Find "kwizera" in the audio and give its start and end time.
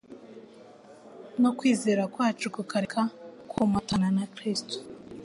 1.57-2.03